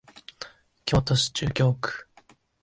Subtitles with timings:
[0.83, 2.07] 京都市中京区